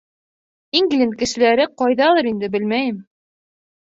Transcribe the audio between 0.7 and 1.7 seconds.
Ингленд кешеләре